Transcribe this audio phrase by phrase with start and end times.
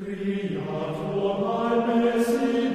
[0.00, 0.56] Fiat
[1.12, 2.69] tuam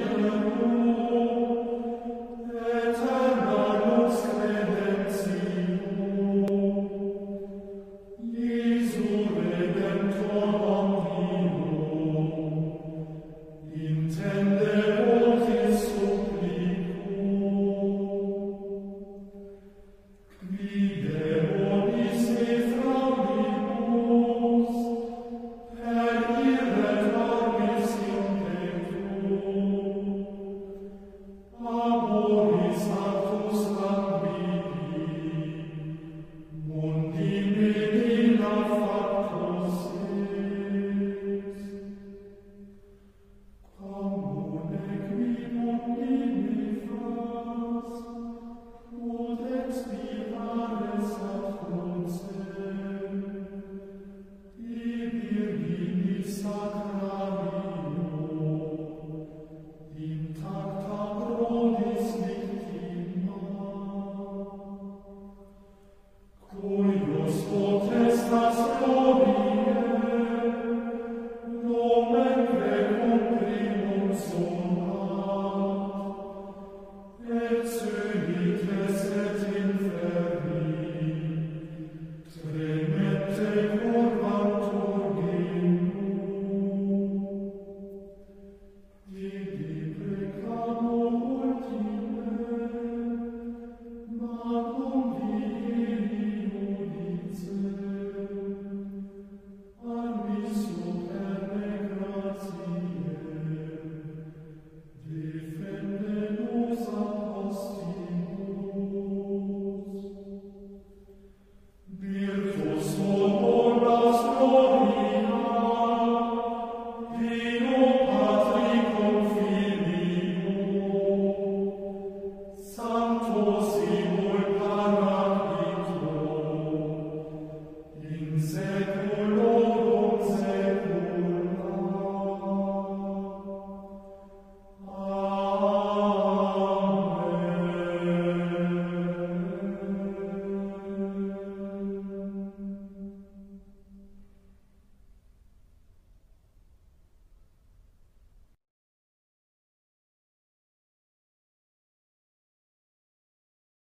[128.76, 129.45] secolo